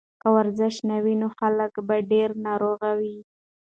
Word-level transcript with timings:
که 0.21 0.27
ورزش 0.35 0.75
نه 0.89 0.97
وای 1.03 1.15
نو 1.21 1.27
خلک 1.39 1.73
به 1.87 1.95
ډېر 2.11 2.29
ناروغه 2.45 2.91
وو. 2.99 3.17